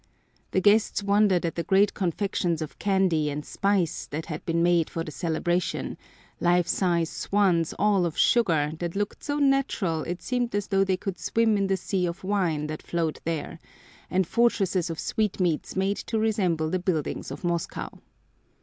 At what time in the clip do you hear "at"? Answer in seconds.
1.45-1.53